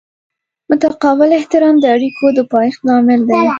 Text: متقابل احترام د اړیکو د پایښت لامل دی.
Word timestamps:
متقابل 0.69 1.29
احترام 1.39 1.75
د 1.79 1.85
اړیکو 1.95 2.25
د 2.37 2.39
پایښت 2.53 2.79
لامل 2.87 3.21
دی. 3.29 3.41